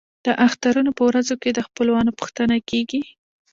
د 0.25 0.27
اخترونو 0.47 0.91
په 0.97 1.03
ورځو 1.09 1.35
کې 1.41 1.49
د 1.53 1.59
خپلوانو 1.67 2.11
پوښتنه 2.19 2.55
کیږي. 2.69 3.01